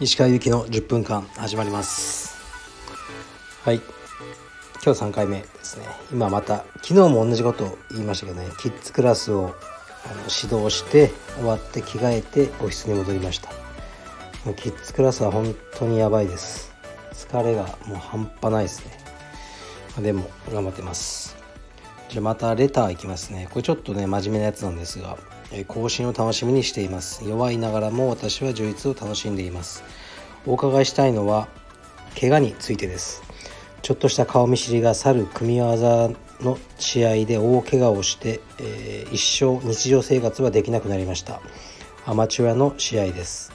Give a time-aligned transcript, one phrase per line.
[0.00, 2.36] 石川由紀の10分間始まります。
[3.62, 3.80] はい。
[4.84, 5.86] 今日3回目ですね。
[6.12, 8.48] 今また昨日も同じことを言いましたけどね。
[8.60, 9.54] キッズクラスを
[10.04, 13.50] あの指導して終わって着替えてオフィスに戻りました。
[14.44, 16.70] もうキッズクラスは本当にやばいです。
[17.14, 20.02] 疲れがもう半端ないですね。
[20.02, 21.43] でも頑張ってます。
[22.08, 23.48] じゃまたレターいきますね。
[23.50, 25.18] これちょっとね真面目なやつなんですが
[25.52, 27.24] え更新を楽しみにしています。
[27.24, 29.82] 弱いながらも私は充実を楽しんでいます。
[30.46, 31.48] お伺いしたいのは
[32.20, 33.22] 怪我についてです。
[33.82, 41.40] ちょっとした顔見知りが去る組み技の試合で大怪我をして、えー、一生日常生活はできなくなりました。
[42.06, 43.52] アマチュアの試合です。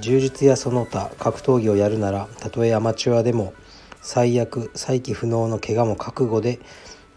[0.00, 3.52] 柔術やその他格闘技をやるならたとえアマチュアでも
[4.00, 6.58] 最悪再起不能の怪我も覚悟で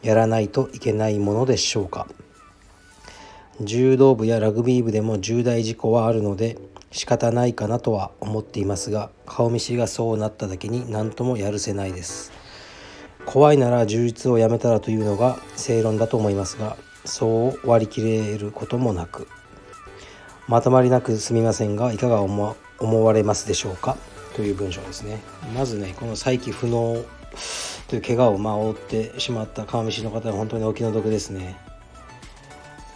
[0.03, 2.07] やらないといけないものでしょうか。
[3.61, 6.57] 柔道部やラグビー部でも重大事故はあるので
[6.91, 12.31] 仕方ないかなとは思っていますが顔見知りがそうなっただけに何ともやるせないです。
[13.25, 19.27] 怖いなら充実をやめたらというのが正論だと思いますがそう割り切れることもなく。
[20.47, 23.95] まとまりなくすみませんがいかが思われますでしょうか？
[24.35, 25.21] という文章ですね。
[25.55, 26.97] まずねこの再起不能
[27.93, 31.55] という怪我をまあ負ってしまった顔見知りの方は本当にお気の毒ですね。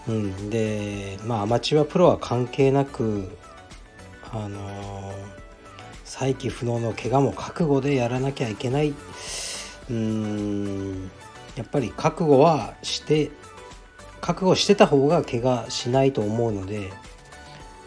[0.08, 3.30] うん、でまあアマチュアプロは関係なく
[4.32, 5.14] あのー、
[6.04, 8.96] 再起不能の怪我も覚悟でやらなきゃいけない。
[9.92, 11.12] うん。
[11.56, 13.30] やっぱり覚悟はして
[14.20, 16.92] 覚悟してた方が怪我しないと思うので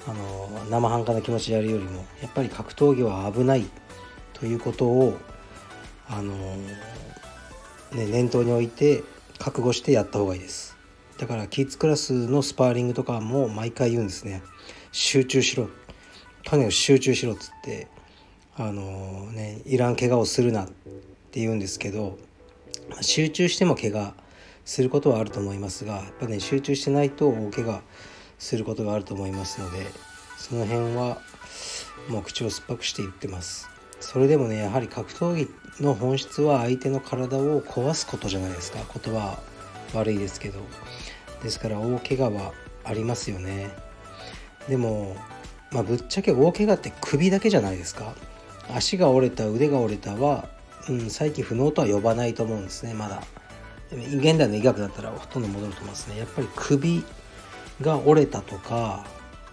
[0.06, 3.66] あの、生半可な気持ちでやるよりもやっぱり格闘技は危ない
[4.32, 5.18] ということを
[6.12, 6.34] あの、
[7.92, 9.02] ね、念頭に置いて
[9.38, 10.76] 覚悟してやった方がいいです。
[11.18, 14.42] だからキッズクラスのスパーリングとかも毎回言うんですね。
[14.92, 15.68] 集中しろ。
[16.44, 17.88] とにかく集中しろっつって
[18.56, 22.18] あのー、ねいらん怪我をするなって言うんですけど
[23.00, 24.12] 集中しても怪我
[24.64, 27.82] することはあると思いますがやっぱね集中してないと大怪我
[28.38, 29.86] することがあると思いますので
[30.36, 31.18] その辺は
[32.08, 33.68] もう口を酸っぱくして言ってます。
[34.00, 35.48] それでもねやはり格闘技
[35.82, 38.78] の本質は相手の体を壊すことじゃないですか。
[38.78, 39.38] 言葉
[39.94, 40.60] 悪いですけど。
[41.42, 42.52] ですから大怪我は
[42.84, 43.70] ありますよね。
[44.68, 45.16] でも、
[45.72, 48.14] まあ、ぶっちゃけ大怪我って首だけじゃないですか。
[48.74, 50.48] 足が折れた腕が折れたは、
[50.88, 53.22] うん、再起不能とは呼ばないと思うんですねまだ。
[53.90, 56.18] 現代の医学だったらほとんど戻ると思いますね。
[56.18, 57.02] やっぱり首
[57.80, 59.04] が折れたとか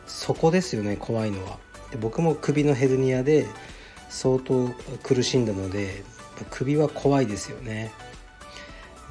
[0.05, 1.57] そこですよね怖いのは。
[1.91, 3.47] で僕も首のヘルニアで
[4.09, 4.69] 相当
[5.03, 6.03] 苦しんだので
[6.49, 7.91] 首は怖いですよね。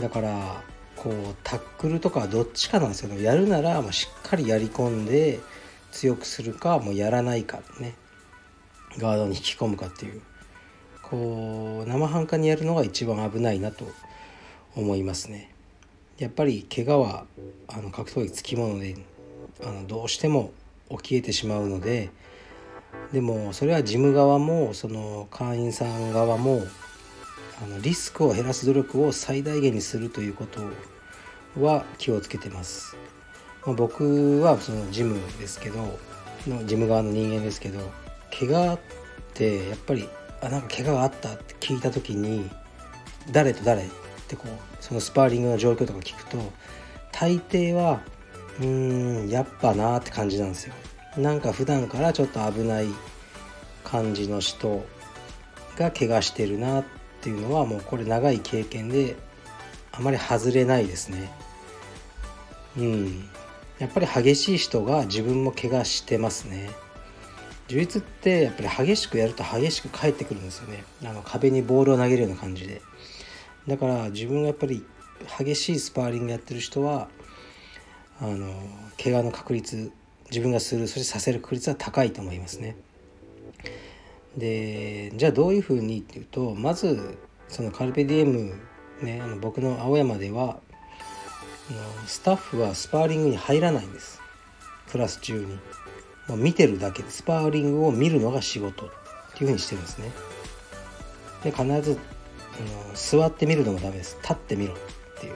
[0.00, 0.62] だから
[0.96, 5.40] こうタックルとかどっちかなんですけどやるならもうしっかりやり込んで
[5.92, 7.94] 強くするかもうやらないかね。
[8.98, 10.22] ガードに引き込むかっていう。
[11.02, 13.86] こう生半可にやるのが一番危ないなと
[14.74, 15.52] 思いますね。
[16.18, 17.26] やっぱり怪我は
[17.68, 18.96] あの格闘技つきもので
[19.64, 20.50] あのどうしても
[20.90, 22.10] 起きえてしまうので
[23.12, 26.62] でもそれは事務側もその会員さん側も
[27.62, 30.60] あのリスクを減らす努力を最大限にするということ
[31.60, 32.96] は気をつけてます。
[33.64, 35.98] まあ、僕はそのジムですけど
[36.46, 37.80] のジム側の人間ですけど
[38.38, 38.78] 怪我っ
[39.34, 40.08] てやっぱり
[40.40, 42.48] あなんか怪我があったって聞いた時に
[43.32, 43.88] 誰と誰っ
[44.28, 44.50] てこう
[44.80, 46.38] そのスパーリングの状況とか聞くと
[47.12, 48.00] 大抵は
[48.60, 50.74] うーんやっぱなって感じなんですよ。
[51.16, 52.88] なんか普段からちょっと危ない
[53.84, 54.84] 感じの人
[55.76, 56.84] が怪我してるなっ
[57.22, 59.16] ていうのはもうこれ長い経験で
[59.92, 61.30] あまり外れないですね。
[62.76, 63.28] うん、
[63.78, 66.70] やっぱり激しい人が自分も怪我してますね。
[67.68, 70.84] 充実ってやっぱり激しくやると激しく返ってくるんですよね。
[71.04, 72.82] あの壁にボールを投げるような感じで。
[73.66, 74.84] だから自分がやっぱり
[75.38, 77.08] 激しいスパーリングやってる人は
[78.20, 78.52] あの
[79.02, 79.90] 怪我の確率
[80.30, 82.76] 自分がするそしてさせる確率は高いと思いますね。
[84.36, 87.18] でじゃあどういうふうにっていうとまず
[87.48, 88.54] そのカルペディエム
[89.02, 90.58] ねあの僕の青山では
[92.06, 94.20] スタッフはスパーリングに入らないんです。
[94.90, 95.58] クラス中に。
[96.28, 98.88] もう見てるだけでスパーリングを見るのが仕事っ
[99.34, 100.10] ていうふうにしてるんですね。
[101.44, 104.18] で必ずあの座ってみるのもダメです。
[104.22, 104.76] 立ってみろっ
[105.20, 105.34] ていう。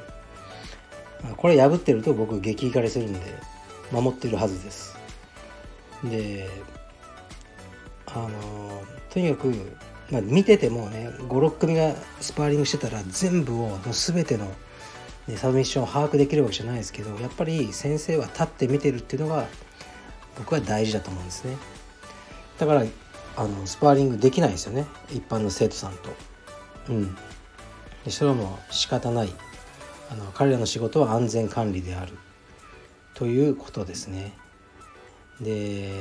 [1.37, 3.21] これ破ってると僕激怒りするんで
[3.91, 4.97] 守ってるはずです。
[6.05, 6.49] で
[8.07, 9.55] あのとにかく、
[10.11, 14.47] まあ、見ててもね56組がスパーリングしてたら全部を全ての
[15.31, 19.47] ね、サブミッションを把握できるわけじゃないですけどやっぱり先生は立って見てるっていうのが
[20.37, 21.57] 僕は大事だと思うんですね。
[22.59, 22.85] だから
[23.37, 24.87] あのスパーリングできないですよね。
[25.11, 26.11] 一般の生徒さんと。
[26.89, 27.15] うん。
[28.05, 29.31] でそれはもう仕方ない。
[30.11, 32.17] あの彼らの仕事は安全管理である。
[33.21, 34.33] ということですね。
[35.43, 35.93] で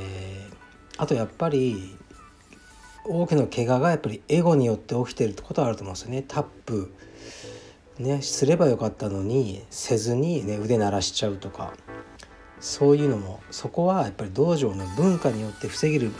[0.96, 1.94] あとやっぱり
[3.04, 6.24] 多くの怪我がやっぱりエゴによって起きてるってことはあると思うんですよね。
[6.26, 6.94] タップ。
[7.98, 11.74] ねすればよかったのにせずに、ね、腕鳴らしちゃうとか。
[12.58, 16.12] そういうのもそこはやっぱり道場の文化によって防げる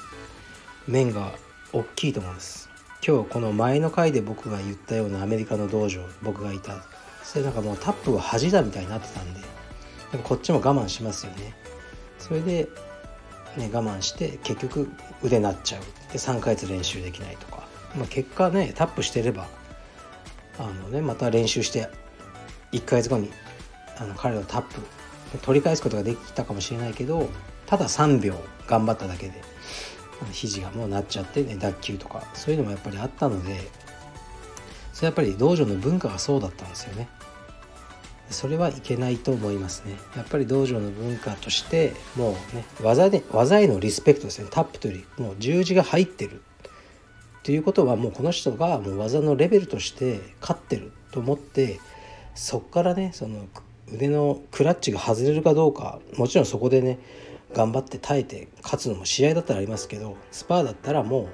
[0.87, 1.33] 面が
[1.73, 2.69] 大きいと思うんです。
[3.07, 6.85] 今日この前の回で僕が言ったようなアメリカの道場僕がいた。
[7.25, 9.60] それなんかもうタップは恥だみたいになってたんで。
[10.13, 11.55] でもこっちも我慢しますよね。
[12.19, 12.69] それで、
[13.57, 14.91] ね、我慢して結局
[15.23, 15.83] 腕なっちゃう。
[16.13, 17.67] で3ヶ月練習できないとか、
[17.97, 19.47] まあ、結果ねタップしてれば
[20.59, 21.89] あの、ね、また練習して
[22.73, 23.31] 1ヶ月後に
[23.99, 24.81] あの彼のタップ
[25.43, 27.29] 取り返すことができたかもしれないけど
[27.67, 28.35] ただ3秒
[28.67, 29.35] 頑張っただけで
[30.33, 33.61] 肘がもうなっちゃってね脱臼とかそういうのもやっぱりあったので
[34.93, 37.09] それやっぱり道場の文化がそうだったんですよね。
[38.31, 39.97] それはいけないと思いますね。
[40.17, 44.49] やっぱり道場の文化としてもうね技で技へのリスペクトですね。
[44.51, 46.43] タップというよりもう十字が入ってる。
[47.41, 51.81] っていうことはもうこの人がもう技のレベルとして勝ってると思って
[52.35, 53.47] そこからねその
[53.93, 56.99] 腕のクラッチが外れるかどうかもちろんそこでね
[57.55, 61.29] 頑張って耐えて勝つのも試合だったらありますけどスパーだったらも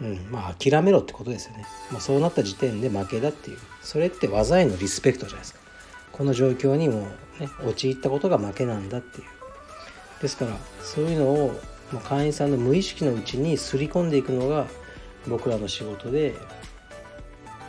[0.00, 3.58] う、うん、まあ諦めろってことですよね、まあ、そうなった時点で負けだっていう。
[3.82, 5.60] それって技へのリスペクトじゃないですか。
[6.18, 7.08] この状況にも
[7.40, 9.26] ね陥ったことが負けなんだっていう。
[10.20, 11.60] ですからそういうのを、
[11.92, 14.66] ま会員さんの無意識のうちにすり込んでいくのが
[15.28, 16.34] 僕らの仕事で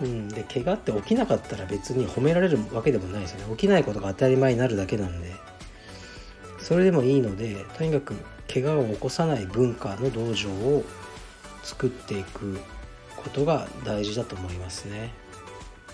[0.01, 3.56] うん、で怪我って起きなかったら別に褒められるわけでもないですよね。
[3.56, 5.34] 起きないことが当たり前になるだけなんで。
[6.57, 8.16] それでもいいのでとにかく
[8.51, 10.84] 怪我を起こさない文化の道場を
[11.63, 12.60] 作っていく
[13.16, 15.12] ことが大事だと思いますね。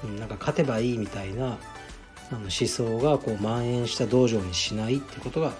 [0.04, 1.58] うん、なんか勝てばいいみたいな
[2.32, 5.54] あの思想がこう蔓延した道場にしないってことが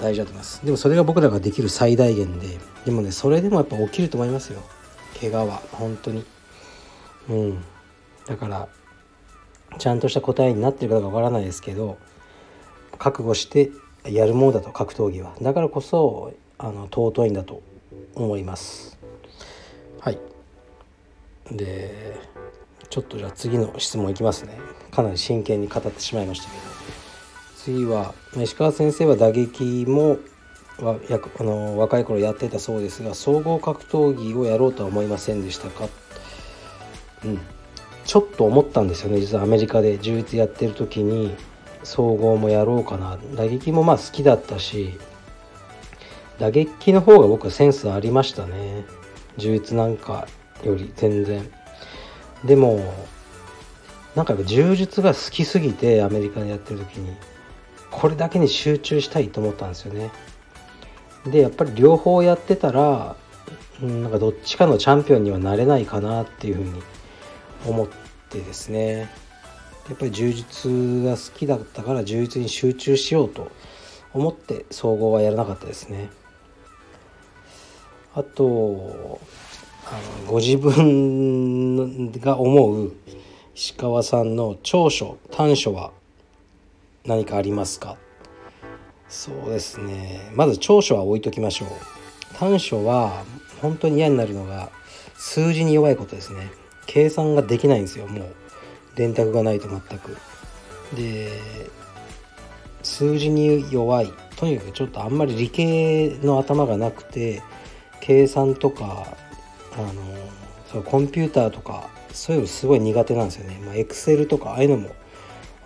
[0.00, 0.64] 大事だと思います。
[0.64, 4.62] でもそれが僕らができる最大限ででもねそれでもやっぱ起きると思いますよ。
[5.20, 6.24] 怪我は本当に。
[7.28, 7.64] うん。
[8.26, 8.68] だから
[9.78, 11.98] ちゃんとした答えになってるかどうかわからないですけど
[12.98, 13.70] 覚悟して
[14.04, 15.34] やるものだと格闘技は。
[15.40, 17.62] だからこそあの尊いんだと
[18.14, 18.98] 思います。
[20.00, 20.18] はい。
[21.50, 22.20] で
[22.90, 24.58] ちょっとじゃあ次の質問いきますね。
[24.90, 26.62] かなり真剣に語ってしまいましたけど。
[27.56, 30.18] 次は石川先生は打撃も
[30.78, 35.88] はやあの若い頃やってたそうですが総合格闘技をやろうとは思いませんでしたか？
[37.24, 37.40] うん。
[38.04, 39.20] ちょっと思ったんですよね。
[39.20, 41.34] 実はアメリカで充実やってる時に
[41.82, 43.18] 総合もやろうかな。
[43.34, 44.98] 打撃もまあ好きだったし
[46.38, 48.86] 打撃の方が僕はセンスありましたね。
[49.36, 50.26] 充実なんか
[50.64, 51.50] より全然。
[52.44, 52.80] でも
[54.14, 57.16] なんか柔術が好きすぎてアメリカでやってる時に
[57.90, 60.10] これだけに集中したいと思ったんですよね。
[61.26, 63.16] でやっぱり両方やってたら
[63.80, 66.82] なんかどっちかのチャンピオンにはなれないかなっていうふうに
[67.66, 67.88] 思っ
[68.28, 69.10] てですね。
[69.88, 73.50] やっぱり柔術が好きだったから柔術に集中しようと
[74.12, 76.10] 思って総合はやらなかったですね。
[78.14, 79.20] あと
[79.90, 79.92] あ
[80.26, 82.92] のご自分が思う
[83.54, 85.92] 石川さんの長所短所は
[87.06, 87.96] 何かありますか？
[89.08, 90.30] そうですね。
[90.34, 91.68] まず長所は置いときましょう。
[92.38, 93.24] 短所は
[93.62, 94.70] 本当に嫌になるのが
[95.16, 96.50] 数字に弱いことですね。
[96.86, 98.34] 計算ができないんですよもう。
[98.94, 100.18] 電卓がないと全く。
[100.94, 101.30] で
[102.82, 104.12] 数字に弱い。
[104.36, 107.42] とにかくちょっとあんまり理系の頭がなくて
[108.00, 109.16] 計算とか
[109.78, 110.02] あの
[110.70, 113.60] そうコンピューターとかそういうのすごい苦手なんですよね。
[113.64, 114.90] まあエクセルとかああいうのも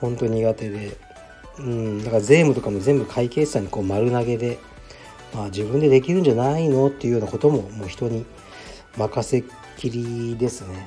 [0.01, 1.13] 本当苦手で。
[1.59, 4.59] うんだから税務とかも全部会計士さんにこう丸投げで
[5.35, 8.25] まあ自分でできるんじゃないのっていうようなことももう人に
[8.97, 9.45] 任せっ
[9.77, 10.87] きりですね。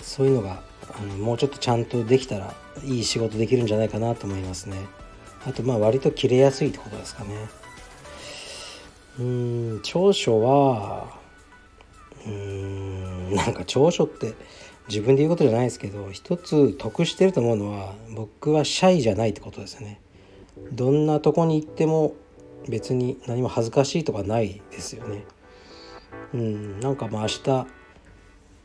[0.00, 0.62] そういうのが
[0.98, 2.54] あのもうちょっとちゃんとできたら
[2.84, 4.76] いい仕事できるんじゃないかなと思いますね。
[5.46, 7.30] あとまあ割と切れやすいってことですかね。
[9.20, 11.21] うん長所は
[12.26, 14.34] うーんなんか長所って
[14.88, 20.00] 自分で言うことじゃないですけど一つ得してると思うのは僕はシャイじゃないってことですね。
[20.72, 22.14] どんなとこに行っても
[22.68, 25.24] 別に何も恥ずかしいとかないですよね。
[26.34, 27.40] うんなんかまあ明日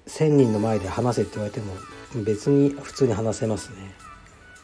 [0.08, 1.74] 1,000人の前で話せって言われても
[2.24, 3.94] 別に普通に話せますね。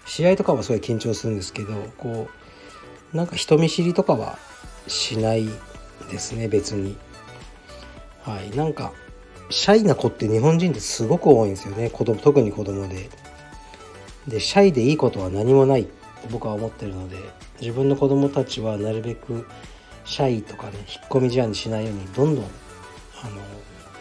[0.06, 2.28] 試合とかはすごい緊張するんですけどこ
[3.14, 4.38] うなんか人見知りとかは
[4.88, 5.48] しない
[6.12, 6.98] ですね別に。
[8.24, 8.56] はい。
[8.56, 8.94] なんか
[9.50, 11.90] シャイな子って日本人ってすごく多いんですよね。
[11.90, 13.10] 子供特に子供で。
[14.28, 17.18] でシャイでいいことは何もないって僕は思ってるので
[17.60, 19.46] 自分の子供たちはなるべく
[20.06, 23.42] シャイとかね引っ込み思案にしないようにどんどんあの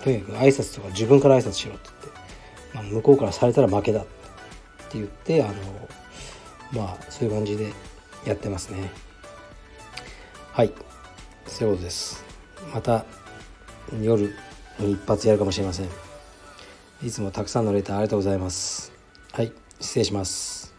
[0.03, 2.21] とにかく挨拶とか自分から挨拶しろって言って、
[2.75, 4.11] まあ、向こうからされたら負けだって
[4.95, 5.55] 言ってあの
[6.73, 7.73] まあそういう感じで
[8.25, 8.91] やってますね。
[10.53, 10.73] はい。
[11.47, 12.25] そういうことです。
[12.73, 13.05] また
[14.01, 14.35] 夜
[14.81, 15.89] 一発やるかもしれません。
[17.05, 18.93] いつもたくさんのレターありがとうございます。
[19.33, 20.75] はい失礼します。